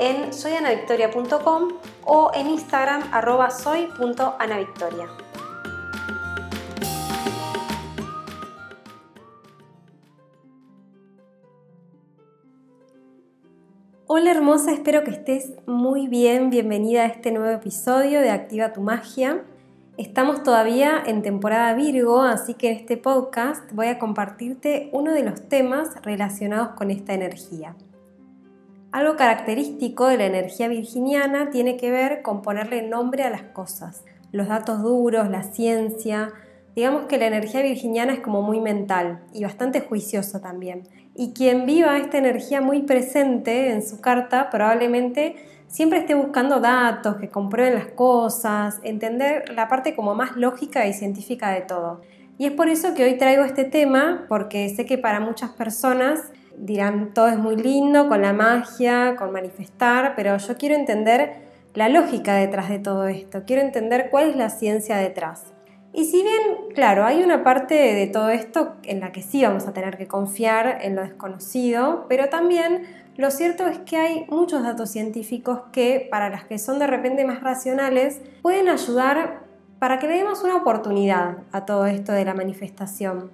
en 0.00 0.32
soyanavictoria.com 0.32 1.68
o 2.06 2.30
en 2.34 2.48
Instagram 2.48 3.02
arroba 3.12 3.50
soy.anavictoria. 3.50 5.06
Hola 14.06 14.30
hermosa, 14.32 14.72
espero 14.72 15.04
que 15.04 15.10
estés 15.10 15.52
muy 15.66 16.08
bien. 16.08 16.48
Bienvenida 16.48 17.02
a 17.02 17.06
este 17.06 17.30
nuevo 17.30 17.50
episodio 17.50 18.22
de 18.22 18.30
Activa 18.30 18.72
tu 18.72 18.80
Magia. 18.80 19.44
Estamos 19.98 20.42
todavía 20.42 21.02
en 21.06 21.20
temporada 21.20 21.74
Virgo, 21.74 22.22
así 22.22 22.54
que 22.54 22.70
en 22.70 22.78
este 22.78 22.96
podcast 22.96 23.70
voy 23.72 23.88
a 23.88 23.98
compartirte 23.98 24.88
uno 24.92 25.12
de 25.12 25.22
los 25.22 25.46
temas 25.48 25.90
relacionados 26.02 26.70
con 26.70 26.90
esta 26.90 27.12
energía. 27.12 27.76
Algo 28.92 29.14
característico 29.14 30.08
de 30.08 30.16
la 30.16 30.26
energía 30.26 30.66
virginiana 30.66 31.50
tiene 31.50 31.76
que 31.76 31.92
ver 31.92 32.22
con 32.22 32.42
ponerle 32.42 32.82
nombre 32.82 33.22
a 33.22 33.30
las 33.30 33.42
cosas, 33.42 34.02
los 34.32 34.48
datos 34.48 34.82
duros, 34.82 35.30
la 35.30 35.44
ciencia. 35.44 36.32
Digamos 36.74 37.04
que 37.04 37.16
la 37.16 37.26
energía 37.26 37.62
virginiana 37.62 38.14
es 38.14 38.20
como 38.20 38.42
muy 38.42 38.60
mental 38.60 39.20
y 39.32 39.44
bastante 39.44 39.80
juiciosa 39.80 40.40
también. 40.40 40.88
Y 41.14 41.34
quien 41.34 41.66
viva 41.66 41.98
esta 41.98 42.18
energía 42.18 42.60
muy 42.60 42.82
presente 42.82 43.70
en 43.70 43.86
su 43.86 44.00
carta 44.00 44.50
probablemente 44.50 45.36
siempre 45.68 46.00
esté 46.00 46.14
buscando 46.14 46.58
datos 46.58 47.14
que 47.16 47.28
comprueben 47.28 47.74
las 47.74 47.86
cosas, 47.86 48.80
entender 48.82 49.52
la 49.54 49.68
parte 49.68 49.94
como 49.94 50.16
más 50.16 50.34
lógica 50.34 50.88
y 50.88 50.94
científica 50.94 51.50
de 51.50 51.60
todo. 51.60 52.00
Y 52.38 52.46
es 52.46 52.52
por 52.52 52.68
eso 52.68 52.92
que 52.94 53.04
hoy 53.04 53.16
traigo 53.18 53.44
este 53.44 53.62
tema, 53.64 54.24
porque 54.28 54.68
sé 54.70 54.84
que 54.84 54.98
para 54.98 55.20
muchas 55.20 55.50
personas 55.50 56.32
dirán, 56.60 57.12
todo 57.14 57.28
es 57.28 57.38
muy 57.38 57.56
lindo 57.56 58.08
con 58.08 58.22
la 58.22 58.32
magia, 58.32 59.16
con 59.16 59.32
manifestar, 59.32 60.14
pero 60.14 60.36
yo 60.36 60.56
quiero 60.56 60.74
entender 60.74 61.48
la 61.74 61.88
lógica 61.88 62.34
detrás 62.34 62.68
de 62.68 62.78
todo 62.78 63.06
esto, 63.06 63.42
quiero 63.46 63.62
entender 63.62 64.08
cuál 64.10 64.30
es 64.30 64.36
la 64.36 64.50
ciencia 64.50 64.96
detrás. 64.96 65.52
Y 65.92 66.04
si 66.04 66.22
bien, 66.22 66.68
claro, 66.74 67.04
hay 67.04 67.22
una 67.22 67.42
parte 67.42 67.74
de 67.74 68.06
todo 68.06 68.30
esto 68.30 68.76
en 68.84 69.00
la 69.00 69.10
que 69.10 69.22
sí 69.22 69.42
vamos 69.42 69.66
a 69.66 69.72
tener 69.72 69.96
que 69.96 70.06
confiar 70.06 70.78
en 70.82 70.94
lo 70.94 71.02
desconocido, 71.02 72.06
pero 72.08 72.28
también 72.28 72.86
lo 73.16 73.30
cierto 73.30 73.66
es 73.66 73.78
que 73.80 73.96
hay 73.96 74.26
muchos 74.28 74.62
datos 74.62 74.90
científicos 74.90 75.62
que, 75.72 76.06
para 76.10 76.30
las 76.30 76.44
que 76.44 76.58
son 76.58 76.78
de 76.78 76.86
repente 76.86 77.24
más 77.24 77.42
racionales, 77.42 78.20
pueden 78.42 78.68
ayudar 78.68 79.40
para 79.80 79.98
que 79.98 80.06
le 80.06 80.14
demos 80.14 80.44
una 80.44 80.56
oportunidad 80.56 81.38
a 81.50 81.64
todo 81.64 81.86
esto 81.86 82.12
de 82.12 82.24
la 82.24 82.34
manifestación 82.34 83.30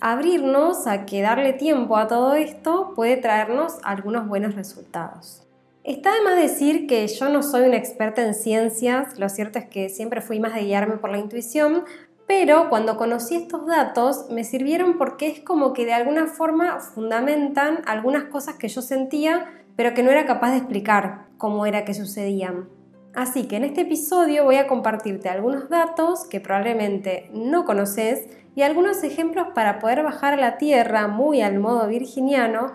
abrirnos 0.00 0.86
a 0.86 1.06
que 1.06 1.22
darle 1.22 1.52
tiempo 1.52 1.96
a 1.96 2.08
todo 2.08 2.34
esto 2.34 2.92
puede 2.94 3.16
traernos 3.16 3.78
algunos 3.82 4.28
buenos 4.28 4.54
resultados. 4.54 5.46
Está 5.84 6.14
de 6.14 6.22
más 6.22 6.36
decir 6.36 6.86
que 6.86 7.06
yo 7.06 7.28
no 7.28 7.42
soy 7.42 7.68
una 7.68 7.76
experta 7.76 8.22
en 8.22 8.34
ciencias, 8.34 9.18
lo 9.18 9.28
cierto 9.28 9.58
es 9.58 9.66
que 9.66 9.90
siempre 9.90 10.22
fui 10.22 10.40
más 10.40 10.54
de 10.54 10.64
guiarme 10.64 10.96
por 10.96 11.10
la 11.10 11.18
intuición, 11.18 11.84
pero 12.26 12.70
cuando 12.70 12.96
conocí 12.96 13.34
estos 13.36 13.66
datos 13.66 14.26
me 14.30 14.44
sirvieron 14.44 14.96
porque 14.96 15.28
es 15.28 15.40
como 15.40 15.74
que 15.74 15.84
de 15.84 15.92
alguna 15.92 16.26
forma 16.26 16.80
fundamentan 16.80 17.82
algunas 17.86 18.24
cosas 18.24 18.54
que 18.54 18.68
yo 18.68 18.80
sentía, 18.80 19.64
pero 19.76 19.92
que 19.92 20.02
no 20.02 20.10
era 20.10 20.24
capaz 20.24 20.52
de 20.52 20.58
explicar 20.58 21.26
cómo 21.36 21.66
era 21.66 21.84
que 21.84 21.92
sucedían. 21.92 22.68
Así 23.14 23.46
que 23.46 23.56
en 23.56 23.64
este 23.64 23.82
episodio 23.82 24.42
voy 24.42 24.56
a 24.56 24.66
compartirte 24.66 25.28
algunos 25.28 25.68
datos 25.68 26.26
que 26.26 26.40
probablemente 26.40 27.30
no 27.32 27.64
conoces 27.64 28.26
y 28.54 28.62
algunos 28.62 29.02
ejemplos 29.02 29.48
para 29.54 29.78
poder 29.78 30.02
bajar 30.02 30.34
a 30.34 30.38
la 30.38 30.58
tierra 30.58 31.08
muy 31.08 31.42
al 31.42 31.58
modo 31.58 31.86
virginiano 31.88 32.72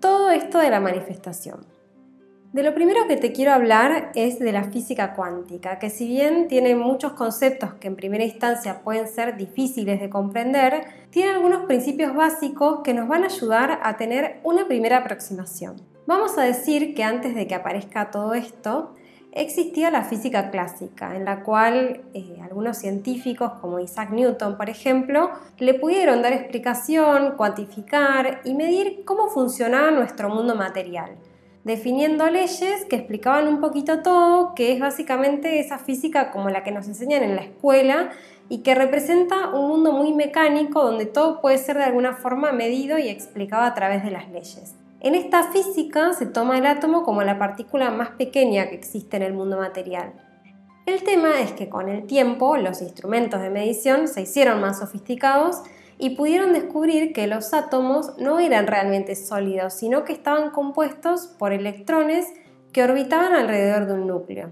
todo 0.00 0.30
esto 0.30 0.58
de 0.58 0.70
la 0.70 0.80
manifestación. 0.80 1.66
De 2.52 2.64
lo 2.64 2.74
primero 2.74 3.06
que 3.06 3.16
te 3.16 3.30
quiero 3.30 3.52
hablar 3.52 4.10
es 4.16 4.40
de 4.40 4.50
la 4.50 4.64
física 4.64 5.14
cuántica, 5.14 5.78
que 5.78 5.88
si 5.88 6.08
bien 6.08 6.48
tiene 6.48 6.74
muchos 6.74 7.12
conceptos 7.12 7.74
que 7.74 7.86
en 7.86 7.94
primera 7.94 8.24
instancia 8.24 8.82
pueden 8.82 9.06
ser 9.06 9.36
difíciles 9.36 10.00
de 10.00 10.10
comprender, 10.10 10.82
tiene 11.10 11.30
algunos 11.30 11.66
principios 11.66 12.12
básicos 12.12 12.80
que 12.82 12.92
nos 12.92 13.06
van 13.06 13.22
a 13.22 13.26
ayudar 13.26 13.78
a 13.84 13.96
tener 13.96 14.40
una 14.42 14.66
primera 14.66 14.96
aproximación. 14.96 15.76
Vamos 16.08 16.38
a 16.38 16.42
decir 16.42 16.92
que 16.96 17.04
antes 17.04 17.36
de 17.36 17.46
que 17.46 17.54
aparezca 17.54 18.10
todo 18.10 18.34
esto, 18.34 18.96
existía 19.32 19.90
la 19.90 20.02
física 20.02 20.50
clásica, 20.50 21.14
en 21.16 21.24
la 21.24 21.42
cual 21.42 22.02
eh, 22.14 22.38
algunos 22.42 22.78
científicos, 22.78 23.52
como 23.60 23.78
Isaac 23.78 24.10
Newton, 24.10 24.56
por 24.56 24.68
ejemplo, 24.68 25.30
le 25.58 25.74
pudieron 25.74 26.22
dar 26.22 26.32
explicación, 26.32 27.36
cuantificar 27.36 28.40
y 28.44 28.54
medir 28.54 29.04
cómo 29.04 29.28
funcionaba 29.28 29.90
nuestro 29.90 30.28
mundo 30.28 30.54
material, 30.54 31.16
definiendo 31.64 32.28
leyes 32.28 32.84
que 32.88 32.96
explicaban 32.96 33.46
un 33.46 33.60
poquito 33.60 34.02
todo, 34.02 34.54
que 34.54 34.72
es 34.72 34.80
básicamente 34.80 35.60
esa 35.60 35.78
física 35.78 36.30
como 36.30 36.50
la 36.50 36.64
que 36.64 36.72
nos 36.72 36.86
enseñan 36.88 37.22
en 37.22 37.36
la 37.36 37.42
escuela 37.42 38.10
y 38.48 38.58
que 38.58 38.74
representa 38.74 39.50
un 39.50 39.68
mundo 39.68 39.92
muy 39.92 40.12
mecánico 40.12 40.82
donde 40.82 41.06
todo 41.06 41.40
puede 41.40 41.58
ser 41.58 41.76
de 41.76 41.84
alguna 41.84 42.14
forma 42.14 42.50
medido 42.50 42.98
y 42.98 43.08
explicado 43.08 43.62
a 43.62 43.74
través 43.74 44.02
de 44.02 44.10
las 44.10 44.28
leyes. 44.28 44.74
En 45.02 45.14
esta 45.14 45.44
física 45.44 46.12
se 46.12 46.26
toma 46.26 46.58
el 46.58 46.66
átomo 46.66 47.04
como 47.04 47.22
la 47.22 47.38
partícula 47.38 47.90
más 47.90 48.10
pequeña 48.10 48.68
que 48.68 48.74
existe 48.74 49.16
en 49.16 49.22
el 49.22 49.32
mundo 49.32 49.56
material. 49.56 50.12
El 50.84 51.02
tema 51.04 51.40
es 51.40 51.52
que 51.52 51.70
con 51.70 51.88
el 51.88 52.06
tiempo 52.06 52.58
los 52.58 52.82
instrumentos 52.82 53.40
de 53.40 53.48
medición 53.48 54.08
se 54.08 54.20
hicieron 54.20 54.60
más 54.60 54.78
sofisticados 54.78 55.62
y 55.96 56.16
pudieron 56.16 56.52
descubrir 56.52 57.14
que 57.14 57.26
los 57.26 57.54
átomos 57.54 58.18
no 58.18 58.40
eran 58.40 58.66
realmente 58.66 59.14
sólidos, 59.16 59.72
sino 59.72 60.04
que 60.04 60.12
estaban 60.12 60.50
compuestos 60.50 61.28
por 61.38 61.54
electrones 61.54 62.26
que 62.70 62.82
orbitaban 62.82 63.32
alrededor 63.32 63.86
de 63.86 63.94
un 63.94 64.06
núcleo. 64.06 64.50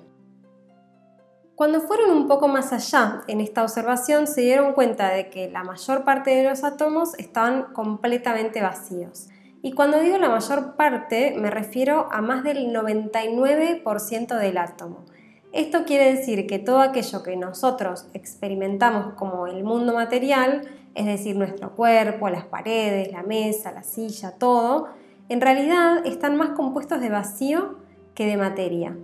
Cuando 1.56 1.82
fueron 1.82 2.10
un 2.10 2.26
poco 2.26 2.48
más 2.48 2.72
allá 2.72 3.20
en 3.26 3.42
esta 3.42 3.62
observación 3.62 4.26
se 4.26 4.40
dieron 4.40 4.72
cuenta 4.72 5.10
de 5.10 5.28
que 5.28 5.50
la 5.50 5.62
mayor 5.62 6.04
parte 6.04 6.30
de 6.30 6.48
los 6.48 6.64
átomos 6.64 7.18
estaban 7.18 7.74
completamente 7.74 8.62
vacíos 8.62 9.28
y 9.62 9.72
cuando 9.72 10.00
digo 10.00 10.18
la 10.18 10.28
mayor 10.28 10.76
parte, 10.76 11.34
me 11.36 11.50
refiero 11.50 12.08
a 12.12 12.22
más 12.22 12.44
del 12.44 12.72
99% 12.72 14.38
del 14.38 14.58
átomo. 14.58 15.04
Esto 15.52 15.84
quiere 15.84 16.14
decir 16.14 16.46
que 16.46 16.58
todo 16.58 16.80
aquello 16.80 17.22
que 17.22 17.36
nosotros 17.36 18.06
experimentamos 18.12 19.14
como 19.14 19.46
el 19.46 19.64
mundo 19.64 19.94
material, 19.94 20.62
es 20.94 21.06
decir, 21.06 21.36
nuestro 21.36 21.74
cuerpo, 21.74 22.28
las 22.28 22.44
paredes, 22.44 23.10
la 23.10 23.22
mesa, 23.22 23.72
la 23.72 23.82
silla, 23.82 24.32
todo, 24.32 24.88
en 25.28 25.40
realidad 25.40 26.06
están 26.06 26.36
más 26.36 26.50
compuestos 26.50 27.00
de 27.00 27.08
vacío 27.08 27.78
que 28.14 28.26
de 28.26 28.36
materia. 28.36 28.96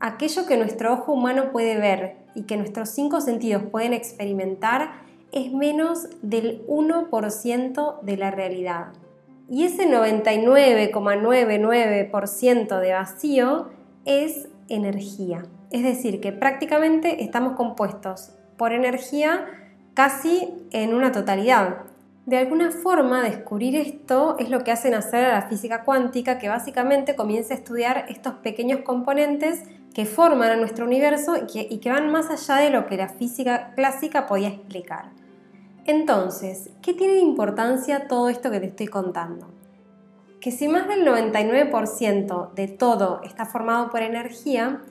Aquello 0.00 0.46
que 0.46 0.56
nuestro 0.56 0.92
ojo 0.92 1.12
humano 1.12 1.52
puede 1.52 1.76
ver 1.76 2.16
y 2.34 2.42
que 2.44 2.56
nuestros 2.56 2.88
cinco 2.88 3.20
sentidos 3.20 3.62
pueden 3.64 3.92
experimentar 3.92 5.02
es 5.32 5.52
menos 5.52 6.08
del 6.22 6.66
1% 6.66 8.00
de 8.00 8.16
la 8.16 8.30
realidad. 8.30 8.92
Y 9.52 9.64
ese 9.64 9.86
99,99% 9.86 12.80
de 12.80 12.92
vacío 12.94 13.68
es 14.06 14.48
energía. 14.70 15.42
Es 15.70 15.82
decir, 15.82 16.22
que 16.22 16.32
prácticamente 16.32 17.22
estamos 17.22 17.52
compuestos 17.52 18.32
por 18.56 18.72
energía 18.72 19.44
casi 19.92 20.48
en 20.70 20.94
una 20.94 21.12
totalidad. 21.12 21.80
De 22.24 22.38
alguna 22.38 22.70
forma, 22.70 23.22
descubrir 23.22 23.76
esto 23.76 24.36
es 24.38 24.48
lo 24.48 24.64
que 24.64 24.72
hace 24.72 24.88
nacer 24.88 25.26
a 25.26 25.34
la 25.34 25.42
física 25.42 25.84
cuántica, 25.84 26.38
que 26.38 26.48
básicamente 26.48 27.14
comienza 27.14 27.52
a 27.52 27.58
estudiar 27.58 28.06
estos 28.08 28.32
pequeños 28.36 28.80
componentes 28.80 29.64
que 29.92 30.06
forman 30.06 30.50
a 30.50 30.56
nuestro 30.56 30.86
universo 30.86 31.36
y 31.36 31.46
que, 31.46 31.66
y 31.68 31.80
que 31.80 31.90
van 31.90 32.10
más 32.10 32.30
allá 32.30 32.56
de 32.62 32.70
lo 32.70 32.86
que 32.86 32.96
la 32.96 33.10
física 33.10 33.74
clásica 33.76 34.26
podía 34.26 34.48
explicar. 34.48 35.10
Entonces, 35.84 36.70
¿qué 36.80 36.94
tiene 36.94 37.14
de 37.14 37.20
importancia 37.20 38.06
todo 38.06 38.28
esto 38.28 38.50
que 38.52 38.60
te 38.60 38.66
estoy 38.66 38.86
contando? 38.86 39.48
Que 40.40 40.52
si 40.52 40.68
más 40.68 40.86
del 40.86 41.04
99% 41.04 42.52
de 42.52 42.68
todo 42.68 43.20
está 43.24 43.46
formado 43.46 43.90
por 43.90 44.02
energía, 44.02 44.82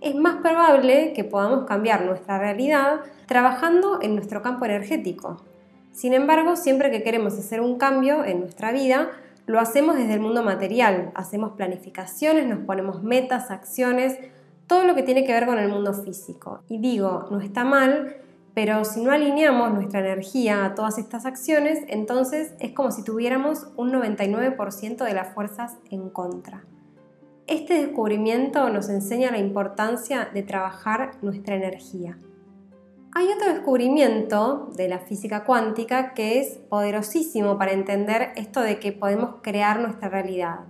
es 0.00 0.16
más 0.16 0.36
probable 0.36 1.12
que 1.12 1.22
podamos 1.22 1.66
cambiar 1.66 2.04
nuestra 2.04 2.38
realidad 2.38 3.00
trabajando 3.26 4.00
en 4.02 4.16
nuestro 4.16 4.42
campo 4.42 4.64
energético. 4.64 5.36
Sin 5.92 6.14
embargo, 6.14 6.56
siempre 6.56 6.90
que 6.90 7.04
queremos 7.04 7.38
hacer 7.38 7.60
un 7.60 7.78
cambio 7.78 8.24
en 8.24 8.40
nuestra 8.40 8.72
vida, 8.72 9.10
lo 9.46 9.60
hacemos 9.60 9.96
desde 9.96 10.14
el 10.14 10.20
mundo 10.20 10.42
material, 10.42 11.12
hacemos 11.14 11.52
planificaciones, 11.52 12.46
nos 12.46 12.60
ponemos 12.60 13.04
metas, 13.04 13.52
acciones, 13.52 14.18
todo 14.66 14.84
lo 14.84 14.94
que 14.96 15.02
tiene 15.02 15.24
que 15.24 15.32
ver 15.32 15.46
con 15.46 15.58
el 15.58 15.68
mundo 15.68 15.92
físico. 15.92 16.62
Y 16.68 16.78
digo, 16.78 17.28
no 17.30 17.40
está 17.40 17.64
mal, 17.64 18.16
pero 18.54 18.84
si 18.84 19.00
no 19.02 19.12
alineamos 19.12 19.72
nuestra 19.72 20.00
energía 20.00 20.64
a 20.64 20.74
todas 20.74 20.98
estas 20.98 21.24
acciones, 21.26 21.80
entonces 21.88 22.54
es 22.58 22.72
como 22.72 22.90
si 22.90 23.04
tuviéramos 23.04 23.68
un 23.76 23.92
99% 23.92 25.04
de 25.04 25.14
las 25.14 25.32
fuerzas 25.34 25.76
en 25.90 26.10
contra. 26.10 26.64
Este 27.46 27.74
descubrimiento 27.74 28.68
nos 28.70 28.88
enseña 28.88 29.30
la 29.30 29.38
importancia 29.38 30.28
de 30.32 30.42
trabajar 30.42 31.12
nuestra 31.22 31.56
energía. 31.56 32.18
Hay 33.12 33.26
otro 33.26 33.52
descubrimiento 33.52 34.70
de 34.76 34.88
la 34.88 35.00
física 35.00 35.44
cuántica 35.44 36.14
que 36.14 36.40
es 36.40 36.58
poderosísimo 36.68 37.58
para 37.58 37.72
entender 37.72 38.30
esto 38.36 38.60
de 38.60 38.78
que 38.78 38.92
podemos 38.92 39.36
crear 39.42 39.80
nuestra 39.80 40.08
realidad. 40.08 40.60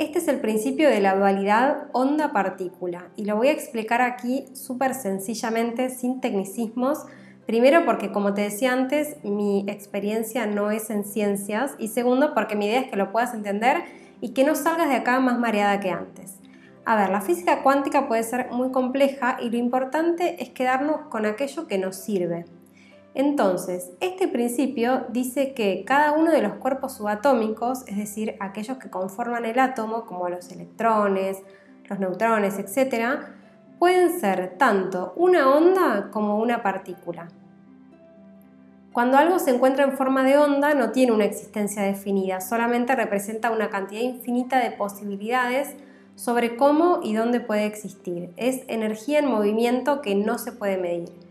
Este 0.00 0.18
es 0.18 0.28
el 0.28 0.40
principio 0.40 0.88
de 0.88 0.98
la 0.98 1.14
dualidad 1.14 1.88
onda-partícula 1.92 3.10
y 3.16 3.26
lo 3.26 3.36
voy 3.36 3.48
a 3.48 3.52
explicar 3.52 4.00
aquí 4.00 4.46
súper 4.54 4.94
sencillamente, 4.94 5.90
sin 5.90 6.22
tecnicismos. 6.22 7.04
Primero 7.44 7.84
porque, 7.84 8.10
como 8.10 8.32
te 8.32 8.40
decía 8.40 8.72
antes, 8.72 9.22
mi 9.24 9.66
experiencia 9.68 10.46
no 10.46 10.70
es 10.70 10.88
en 10.88 11.04
ciencias 11.04 11.74
y 11.78 11.88
segundo 11.88 12.32
porque 12.32 12.56
mi 12.56 12.64
idea 12.64 12.80
es 12.80 12.90
que 12.90 12.96
lo 12.96 13.12
puedas 13.12 13.34
entender 13.34 13.82
y 14.22 14.30
que 14.30 14.42
no 14.42 14.54
salgas 14.54 14.88
de 14.88 14.94
acá 14.94 15.20
más 15.20 15.38
mareada 15.38 15.80
que 15.80 15.90
antes. 15.90 16.36
A 16.86 16.96
ver, 16.96 17.10
la 17.10 17.20
física 17.20 17.62
cuántica 17.62 18.08
puede 18.08 18.22
ser 18.22 18.50
muy 18.52 18.72
compleja 18.72 19.36
y 19.38 19.50
lo 19.50 19.58
importante 19.58 20.42
es 20.42 20.48
quedarnos 20.48 21.08
con 21.10 21.26
aquello 21.26 21.66
que 21.66 21.76
nos 21.76 21.96
sirve. 21.96 22.46
Entonces, 23.14 23.90
este 24.00 24.28
principio 24.28 25.06
dice 25.08 25.52
que 25.52 25.84
cada 25.84 26.12
uno 26.12 26.30
de 26.30 26.42
los 26.42 26.54
cuerpos 26.54 26.94
subatómicos, 26.94 27.84
es 27.88 27.96
decir, 27.96 28.36
aquellos 28.38 28.78
que 28.78 28.88
conforman 28.88 29.44
el 29.44 29.58
átomo, 29.58 30.04
como 30.06 30.28
los 30.28 30.50
electrones, 30.52 31.38
los 31.88 31.98
neutrones, 31.98 32.58
etc., 32.58 33.20
pueden 33.80 34.20
ser 34.20 34.56
tanto 34.58 35.12
una 35.16 35.52
onda 35.52 36.10
como 36.12 36.38
una 36.38 36.62
partícula. 36.62 37.28
Cuando 38.92 39.18
algo 39.18 39.38
se 39.38 39.54
encuentra 39.54 39.84
en 39.84 39.92
forma 39.92 40.22
de 40.24 40.36
onda 40.36 40.74
no 40.74 40.90
tiene 40.90 41.12
una 41.12 41.24
existencia 41.24 41.82
definida, 41.82 42.40
solamente 42.40 42.94
representa 42.94 43.50
una 43.50 43.70
cantidad 43.70 44.02
infinita 44.02 44.58
de 44.58 44.72
posibilidades 44.72 45.74
sobre 46.16 46.56
cómo 46.56 47.00
y 47.02 47.14
dónde 47.14 47.40
puede 47.40 47.66
existir. 47.66 48.30
Es 48.36 48.62
energía 48.68 49.20
en 49.20 49.26
movimiento 49.26 50.00
que 50.00 50.14
no 50.14 50.38
se 50.38 50.52
puede 50.52 50.76
medir. 50.76 51.29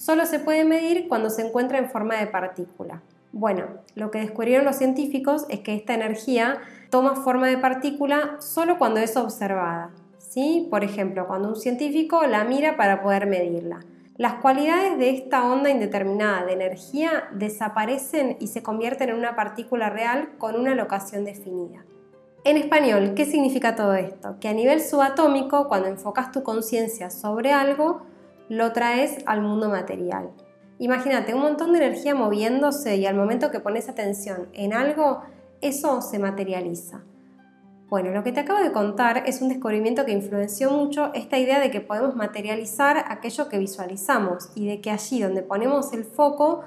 Solo 0.00 0.24
se 0.24 0.38
puede 0.38 0.64
medir 0.64 1.08
cuando 1.08 1.28
se 1.28 1.46
encuentra 1.46 1.76
en 1.76 1.90
forma 1.90 2.16
de 2.16 2.26
partícula. 2.26 3.02
Bueno, 3.32 3.66
lo 3.94 4.10
que 4.10 4.20
descubrieron 4.20 4.64
los 4.64 4.76
científicos 4.76 5.44
es 5.50 5.60
que 5.60 5.74
esta 5.74 5.92
energía 5.92 6.56
toma 6.88 7.16
forma 7.16 7.48
de 7.48 7.58
partícula 7.58 8.36
solo 8.38 8.78
cuando 8.78 8.98
es 9.00 9.14
observada. 9.18 9.90
¿sí? 10.16 10.66
Por 10.70 10.84
ejemplo, 10.84 11.26
cuando 11.26 11.48
un 11.48 11.56
científico 11.56 12.22
la 12.26 12.44
mira 12.44 12.78
para 12.78 13.02
poder 13.02 13.26
medirla. 13.26 13.80
Las 14.16 14.36
cualidades 14.36 14.96
de 14.96 15.10
esta 15.10 15.44
onda 15.44 15.68
indeterminada 15.68 16.46
de 16.46 16.54
energía 16.54 17.28
desaparecen 17.32 18.38
y 18.40 18.46
se 18.46 18.62
convierten 18.62 19.10
en 19.10 19.16
una 19.16 19.36
partícula 19.36 19.90
real 19.90 20.30
con 20.38 20.56
una 20.56 20.74
locación 20.74 21.26
definida. 21.26 21.84
En 22.44 22.56
español, 22.56 23.12
¿qué 23.14 23.26
significa 23.26 23.76
todo 23.76 23.92
esto? 23.92 24.36
Que 24.40 24.48
a 24.48 24.54
nivel 24.54 24.80
subatómico, 24.80 25.68
cuando 25.68 25.88
enfocas 25.88 26.32
tu 26.32 26.42
conciencia 26.42 27.10
sobre 27.10 27.52
algo, 27.52 28.00
lo 28.50 28.72
traes 28.72 29.18
al 29.26 29.42
mundo 29.42 29.68
material. 29.68 30.32
Imagínate 30.80 31.34
un 31.34 31.40
montón 31.40 31.72
de 31.72 31.78
energía 31.78 32.16
moviéndose 32.16 32.96
y 32.96 33.06
al 33.06 33.14
momento 33.14 33.52
que 33.52 33.60
pones 33.60 33.88
atención 33.88 34.48
en 34.54 34.72
algo, 34.72 35.22
eso 35.60 36.02
se 36.02 36.18
materializa. 36.18 37.02
Bueno, 37.88 38.10
lo 38.10 38.24
que 38.24 38.32
te 38.32 38.40
acabo 38.40 38.60
de 38.60 38.72
contar 38.72 39.22
es 39.26 39.40
un 39.40 39.50
descubrimiento 39.50 40.04
que 40.04 40.10
influenció 40.10 40.72
mucho 40.72 41.12
esta 41.14 41.38
idea 41.38 41.60
de 41.60 41.70
que 41.70 41.80
podemos 41.80 42.16
materializar 42.16 43.04
aquello 43.08 43.48
que 43.48 43.58
visualizamos 43.58 44.50
y 44.56 44.66
de 44.66 44.80
que 44.80 44.90
allí 44.90 45.22
donde 45.22 45.42
ponemos 45.42 45.92
el 45.92 46.04
foco, 46.04 46.64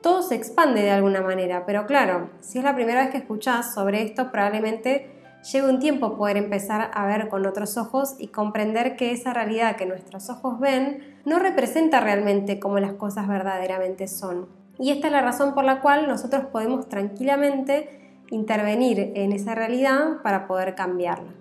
todo 0.00 0.22
se 0.22 0.36
expande 0.36 0.80
de 0.80 0.90
alguna 0.90 1.20
manera. 1.20 1.66
Pero 1.66 1.84
claro, 1.84 2.30
si 2.40 2.58
es 2.58 2.64
la 2.64 2.74
primera 2.74 3.02
vez 3.02 3.10
que 3.10 3.18
escuchas 3.18 3.74
sobre 3.74 4.02
esto, 4.02 4.30
probablemente 4.32 5.15
lleve 5.52 5.68
un 5.68 5.78
tiempo 5.78 6.16
poder 6.16 6.36
empezar 6.36 6.90
a 6.92 7.06
ver 7.06 7.28
con 7.28 7.46
otros 7.46 7.76
ojos 7.76 8.16
y 8.18 8.28
comprender 8.28 8.96
que 8.96 9.12
esa 9.12 9.32
realidad 9.32 9.76
que 9.76 9.86
nuestros 9.86 10.28
ojos 10.28 10.58
ven 10.58 11.18
no 11.24 11.38
representa 11.38 12.00
realmente 12.00 12.58
como 12.58 12.78
las 12.80 12.94
cosas 12.94 13.28
verdaderamente 13.28 14.08
son. 14.08 14.48
Y 14.78 14.90
esta 14.90 15.06
es 15.06 15.12
la 15.12 15.22
razón 15.22 15.54
por 15.54 15.64
la 15.64 15.80
cual 15.80 16.08
nosotros 16.08 16.46
podemos 16.46 16.88
tranquilamente 16.88 18.22
intervenir 18.30 19.12
en 19.14 19.32
esa 19.32 19.54
realidad 19.54 20.22
para 20.22 20.46
poder 20.46 20.74
cambiarla. 20.74 21.32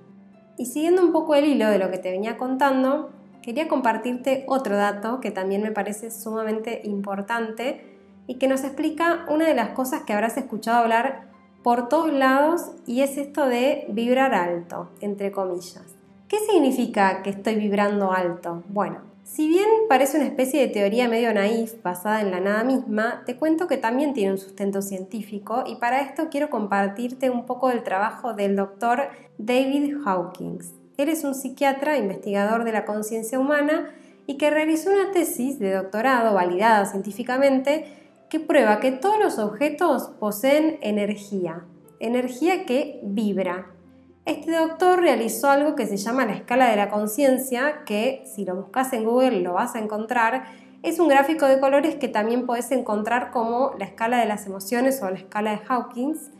Y 0.58 0.68
siguiendo 0.68 1.02
un 1.02 1.12
poco 1.12 1.36
el 1.36 1.46
hilo 1.46 1.68
de 1.68 1.80
lo 1.80 1.92
que 1.92 1.98
te 1.98 2.12
venía 2.12 2.38
contando, 2.38 3.10
quería 3.42 3.68
compartirte 3.68 4.46
otro 4.48 4.78
dato 4.78 5.20
que 5.20 5.32
también 5.32 5.62
me 5.62 5.72
parece 5.72 6.12
sumamente 6.12 6.82
importante 6.86 7.98
y 8.28 8.36
que 8.36 8.48
nos 8.48 8.64
explica 8.64 9.26
una 9.30 9.48
de 9.48 9.56
las 9.56 9.70
cosas 9.70 10.04
que 10.04 10.14
habrás 10.14 10.38
escuchado 10.38 10.78
hablar 10.78 11.35
por 11.66 11.90
todos 11.90 12.14
lados 12.14 12.70
y 12.86 13.02
es 13.02 13.18
esto 13.18 13.48
de 13.48 13.88
vibrar 13.90 14.36
alto, 14.36 14.92
entre 15.02 15.32
comillas. 15.32 15.82
¿Qué 16.28 16.38
significa 16.48 17.24
que 17.24 17.32
estoy 17.32 17.56
vibrando 17.56 18.12
alto? 18.12 18.62
Bueno, 18.68 19.00
si 19.24 19.48
bien 19.48 19.66
parece 19.90 20.18
una 20.18 20.28
especie 20.28 20.60
de 20.62 20.68
teoría 20.68 21.08
medio 21.08 21.34
naif 21.34 21.82
basada 21.82 22.22
en 22.22 22.30
la 22.30 22.40
nada 22.40 22.64
misma, 22.64 23.24
te 23.26 23.38
cuento 23.38 23.66
que 23.66 23.78
también 23.78 24.14
tiene 24.14 24.34
un 24.34 24.38
sustento 24.38 24.84
científico 24.84 25.64
y 25.66 25.78
para 25.78 26.02
esto 26.02 26.28
quiero 26.30 26.52
compartirte 26.52 27.32
un 27.32 27.48
poco 27.48 27.70
del 27.70 27.82
trabajo 27.82 28.36
del 28.36 28.56
doctor 28.56 29.10
David 29.40 29.96
Hawkins. 30.06 30.72
Él 30.98 31.10
es 31.10 31.24
un 31.24 31.34
psiquiatra 31.34 31.98
investigador 31.98 32.64
de 32.64 32.74
la 32.74 32.86
conciencia 32.86 33.40
humana 33.40 33.90
y 34.28 34.38
que 34.38 34.52
realizó 34.52 34.92
una 34.92 35.12
tesis 35.12 35.58
de 35.58 35.74
doctorado 35.74 36.36
validada 36.36 36.86
científicamente 36.86 38.05
que 38.30 38.40
prueba 38.40 38.80
que 38.80 38.92
todos 38.92 39.20
los 39.20 39.40
objetos 39.40 40.12
poseen 40.20 40.80
energía, 40.82 41.66
energía 42.00 42.66
que 42.66 43.00
vibra. 43.04 43.72
Este 44.26 44.52
doctor 44.52 45.00
realizó 45.00 45.52
algo 45.52 45.76
que 45.76 45.86
se 45.86 45.98
llama 45.98 46.26
la 46.26 46.34
escala 46.34 46.70
de 46.70 46.76
la 46.76 46.90
conciencia, 46.90 47.84
que 47.86 48.24
si 48.26 48.44
lo 48.44 48.56
buscas 48.56 48.92
en 48.94 49.06
Google 49.06 49.42
lo 49.42 49.54
vas 49.54 49.76
a 49.76 49.80
encontrar. 49.80 50.46
Es 50.82 51.00
un 51.00 51.08
gráfico 51.08 51.46
de 51.46 51.60
colores 51.60 51.96
que 51.96 52.08
también 52.08 52.46
puedes 52.46 52.72
encontrar 52.72 53.32
como 53.32 53.74
la 53.78 53.86
escala 53.86 54.18
de 54.18 54.26
las 54.26 54.48
emociones 54.48 55.02
o 55.02 55.10
la 55.10 55.18
escala 55.18 55.52
de 55.52 55.62
Hawkins. 55.68 56.32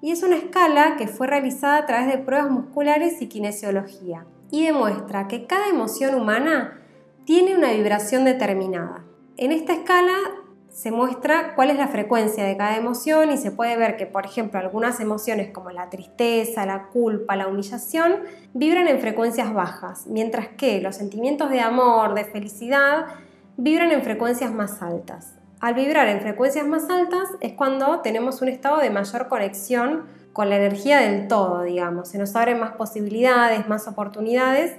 Y 0.00 0.12
es 0.12 0.22
una 0.22 0.36
escala 0.36 0.96
que 0.96 1.08
fue 1.08 1.26
realizada 1.26 1.78
a 1.78 1.86
través 1.86 2.06
de 2.06 2.18
pruebas 2.18 2.50
musculares 2.50 3.20
y 3.20 3.28
kinesiología. 3.28 4.26
Y 4.50 4.66
demuestra 4.66 5.26
que 5.26 5.46
cada 5.46 5.68
emoción 5.68 6.14
humana 6.14 6.80
tiene 7.24 7.56
una 7.56 7.72
vibración 7.72 8.24
determinada. 8.24 9.04
En 9.36 9.50
esta 9.50 9.72
escala 9.72 10.14
se 10.74 10.90
muestra 10.90 11.54
cuál 11.54 11.70
es 11.70 11.76
la 11.76 11.86
frecuencia 11.86 12.44
de 12.44 12.56
cada 12.56 12.76
emoción 12.76 13.30
y 13.30 13.36
se 13.36 13.52
puede 13.52 13.76
ver 13.76 13.96
que, 13.96 14.06
por 14.06 14.26
ejemplo, 14.26 14.58
algunas 14.58 14.98
emociones 14.98 15.52
como 15.52 15.70
la 15.70 15.88
tristeza, 15.88 16.66
la 16.66 16.88
culpa, 16.88 17.36
la 17.36 17.46
humillación, 17.46 18.16
vibran 18.54 18.88
en 18.88 18.98
frecuencias 18.98 19.54
bajas, 19.54 20.08
mientras 20.08 20.48
que 20.48 20.80
los 20.80 20.96
sentimientos 20.96 21.48
de 21.50 21.60
amor, 21.60 22.14
de 22.14 22.24
felicidad, 22.24 23.06
vibran 23.56 23.92
en 23.92 24.02
frecuencias 24.02 24.52
más 24.52 24.82
altas. 24.82 25.34
Al 25.60 25.74
vibrar 25.74 26.08
en 26.08 26.20
frecuencias 26.20 26.66
más 26.66 26.90
altas 26.90 27.28
es 27.40 27.52
cuando 27.52 28.00
tenemos 28.00 28.42
un 28.42 28.48
estado 28.48 28.78
de 28.78 28.90
mayor 28.90 29.28
conexión 29.28 30.02
con 30.32 30.50
la 30.50 30.56
energía 30.56 30.98
del 30.98 31.28
todo, 31.28 31.62
digamos. 31.62 32.08
Se 32.08 32.18
nos 32.18 32.34
abren 32.34 32.58
más 32.58 32.72
posibilidades, 32.72 33.68
más 33.68 33.86
oportunidades 33.86 34.74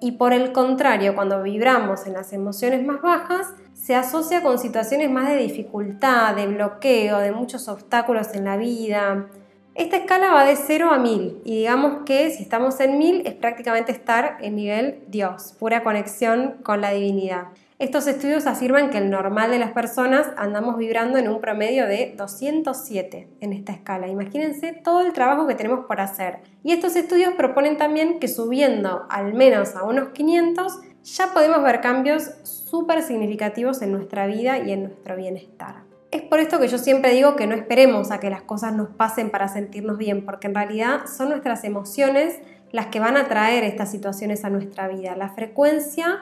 y 0.00 0.12
por 0.12 0.32
el 0.32 0.52
contrario, 0.52 1.14
cuando 1.14 1.42
vibramos 1.42 2.06
en 2.06 2.14
las 2.14 2.32
emociones 2.32 2.84
más 2.84 3.00
bajas, 3.00 3.54
se 3.86 3.94
asocia 3.94 4.42
con 4.42 4.58
situaciones 4.58 5.08
más 5.12 5.28
de 5.28 5.36
dificultad, 5.36 6.34
de 6.34 6.48
bloqueo, 6.48 7.18
de 7.18 7.30
muchos 7.30 7.68
obstáculos 7.68 8.34
en 8.34 8.44
la 8.44 8.56
vida. 8.56 9.28
Esta 9.76 9.98
escala 9.98 10.32
va 10.32 10.44
de 10.44 10.56
0 10.56 10.90
a 10.90 10.98
1000 10.98 11.42
y 11.44 11.58
digamos 11.58 12.02
que 12.04 12.30
si 12.30 12.42
estamos 12.42 12.80
en 12.80 12.98
1000 12.98 13.28
es 13.28 13.34
prácticamente 13.34 13.92
estar 13.92 14.38
en 14.40 14.56
nivel 14.56 15.04
Dios, 15.06 15.54
pura 15.60 15.84
conexión 15.84 16.56
con 16.64 16.80
la 16.80 16.90
divinidad. 16.90 17.44
Estos 17.78 18.08
estudios 18.08 18.48
afirman 18.48 18.90
que 18.90 18.98
el 18.98 19.08
normal 19.08 19.52
de 19.52 19.60
las 19.60 19.70
personas 19.70 20.26
andamos 20.36 20.78
vibrando 20.78 21.18
en 21.18 21.28
un 21.28 21.40
promedio 21.40 21.86
de 21.86 22.12
207 22.16 23.28
en 23.38 23.52
esta 23.52 23.70
escala. 23.70 24.08
Imagínense 24.08 24.72
todo 24.72 25.02
el 25.02 25.12
trabajo 25.12 25.46
que 25.46 25.54
tenemos 25.54 25.86
por 25.86 26.00
hacer. 26.00 26.40
Y 26.64 26.72
estos 26.72 26.96
estudios 26.96 27.34
proponen 27.34 27.76
también 27.76 28.18
que 28.18 28.26
subiendo 28.26 29.06
al 29.10 29.32
menos 29.34 29.76
a 29.76 29.84
unos 29.84 30.08
500 30.08 30.80
ya 31.04 31.32
podemos 31.32 31.62
ver 31.62 31.80
cambios 31.80 32.32
súper 32.66 33.02
significativos 33.02 33.80
en 33.82 33.92
nuestra 33.92 34.26
vida 34.26 34.58
y 34.58 34.72
en 34.72 34.84
nuestro 34.84 35.16
bienestar. 35.16 35.76
Es 36.10 36.22
por 36.22 36.40
esto 36.40 36.58
que 36.58 36.66
yo 36.66 36.78
siempre 36.78 37.12
digo 37.12 37.36
que 37.36 37.46
no 37.46 37.54
esperemos 37.54 38.10
a 38.10 38.18
que 38.18 38.28
las 38.28 38.42
cosas 38.42 38.74
nos 38.74 38.88
pasen 38.88 39.30
para 39.30 39.48
sentirnos 39.48 39.98
bien, 39.98 40.24
porque 40.24 40.48
en 40.48 40.54
realidad 40.54 41.06
son 41.06 41.28
nuestras 41.28 41.62
emociones 41.64 42.38
las 42.72 42.86
que 42.86 42.98
van 42.98 43.16
a 43.16 43.28
traer 43.28 43.62
estas 43.62 43.90
situaciones 43.90 44.44
a 44.44 44.50
nuestra 44.50 44.88
vida. 44.88 45.14
La 45.16 45.28
frecuencia 45.28 46.18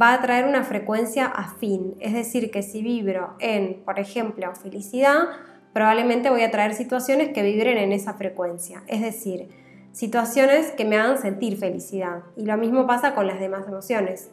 va 0.00 0.12
a 0.12 0.20
traer 0.20 0.44
una 0.44 0.62
frecuencia 0.62 1.26
afín. 1.26 1.96
Es 1.98 2.12
decir, 2.12 2.52
que 2.52 2.62
si 2.62 2.80
vibro 2.82 3.34
en, 3.40 3.82
por 3.84 3.98
ejemplo, 3.98 4.54
felicidad, 4.54 5.28
probablemente 5.72 6.30
voy 6.30 6.42
a 6.42 6.50
traer 6.50 6.74
situaciones 6.74 7.30
que 7.30 7.42
vibren 7.42 7.76
en 7.76 7.92
esa 7.92 8.14
frecuencia. 8.14 8.82
Es 8.86 9.00
decir, 9.00 9.48
situaciones 9.90 10.70
que 10.70 10.84
me 10.84 10.96
hagan 10.96 11.18
sentir 11.18 11.56
felicidad. 11.56 12.22
Y 12.36 12.44
lo 12.44 12.56
mismo 12.56 12.86
pasa 12.86 13.14
con 13.14 13.26
las 13.26 13.40
demás 13.40 13.64
emociones. 13.66 14.30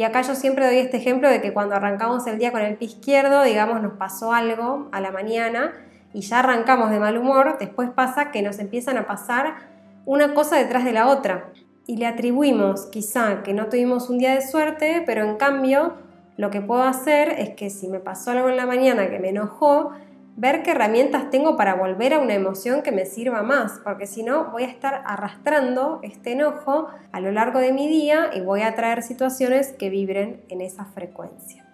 Y 0.00 0.02
acá 0.02 0.22
yo 0.22 0.34
siempre 0.34 0.64
doy 0.64 0.78
este 0.78 0.96
ejemplo 0.96 1.28
de 1.28 1.42
que 1.42 1.52
cuando 1.52 1.74
arrancamos 1.74 2.26
el 2.26 2.38
día 2.38 2.52
con 2.52 2.62
el 2.62 2.76
pie 2.76 2.88
izquierdo, 2.88 3.42
digamos, 3.42 3.82
nos 3.82 3.98
pasó 3.98 4.32
algo 4.32 4.88
a 4.92 5.00
la 5.02 5.10
mañana 5.10 5.74
y 6.14 6.22
ya 6.22 6.38
arrancamos 6.38 6.90
de 6.90 6.98
mal 6.98 7.18
humor, 7.18 7.58
después 7.60 7.90
pasa 7.90 8.30
que 8.30 8.40
nos 8.40 8.58
empiezan 8.60 8.96
a 8.96 9.06
pasar 9.06 9.56
una 10.06 10.32
cosa 10.32 10.56
detrás 10.56 10.86
de 10.86 10.94
la 10.94 11.06
otra. 11.06 11.50
Y 11.86 11.98
le 11.98 12.06
atribuimos 12.06 12.86
quizá 12.86 13.42
que 13.42 13.52
no 13.52 13.66
tuvimos 13.66 14.08
un 14.08 14.16
día 14.16 14.34
de 14.34 14.40
suerte, 14.40 15.02
pero 15.04 15.22
en 15.22 15.36
cambio 15.36 15.92
lo 16.38 16.48
que 16.48 16.62
puedo 16.62 16.84
hacer 16.84 17.34
es 17.36 17.50
que 17.50 17.68
si 17.68 17.86
me 17.86 18.00
pasó 18.00 18.30
algo 18.30 18.48
en 18.48 18.56
la 18.56 18.64
mañana 18.64 19.10
que 19.10 19.18
me 19.18 19.28
enojó, 19.28 19.92
ver 20.36 20.62
qué 20.62 20.70
herramientas 20.72 21.30
tengo 21.30 21.56
para 21.56 21.74
volver 21.74 22.14
a 22.14 22.18
una 22.18 22.34
emoción 22.34 22.82
que 22.82 22.92
me 22.92 23.06
sirva 23.06 23.42
más, 23.42 23.80
porque 23.84 24.06
si 24.06 24.22
no 24.22 24.50
voy 24.52 24.64
a 24.64 24.68
estar 24.68 25.02
arrastrando 25.04 26.00
este 26.02 26.32
enojo 26.32 26.88
a 27.12 27.20
lo 27.20 27.32
largo 27.32 27.58
de 27.58 27.72
mi 27.72 27.88
día 27.88 28.30
y 28.34 28.40
voy 28.40 28.62
a 28.62 28.74
traer 28.74 29.02
situaciones 29.02 29.72
que 29.72 29.90
vibren 29.90 30.42
en 30.48 30.60
esa 30.60 30.84
frecuencia. 30.86 31.66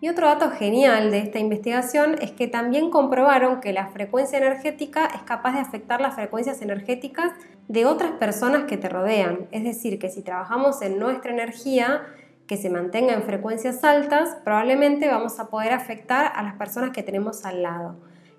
Y 0.00 0.08
otro 0.08 0.28
dato 0.28 0.50
genial 0.52 1.10
de 1.10 1.18
esta 1.18 1.40
investigación 1.40 2.14
es 2.20 2.30
que 2.30 2.46
también 2.46 2.88
comprobaron 2.88 3.60
que 3.60 3.72
la 3.72 3.88
frecuencia 3.88 4.38
energética 4.38 5.06
es 5.06 5.22
capaz 5.22 5.54
de 5.54 5.60
afectar 5.60 6.00
las 6.00 6.14
frecuencias 6.14 6.62
energéticas 6.62 7.32
de 7.66 7.84
otras 7.84 8.12
personas 8.12 8.64
que 8.64 8.76
te 8.76 8.88
rodean. 8.88 9.48
Es 9.50 9.64
decir, 9.64 9.98
que 9.98 10.08
si 10.08 10.22
trabajamos 10.22 10.82
en 10.82 11.00
nuestra 11.00 11.32
energía, 11.32 12.02
que 12.48 12.56
se 12.56 12.70
mantenga 12.70 13.12
en 13.12 13.22
frecuencias 13.22 13.84
altas, 13.84 14.36
probablemente 14.42 15.06
vamos 15.06 15.38
a 15.38 15.48
poder 15.48 15.72
afectar 15.72 16.32
a 16.34 16.42
las 16.42 16.54
personas 16.54 16.90
que 16.90 17.02
tenemos 17.02 17.44
al 17.44 17.62
lado. 17.62 17.96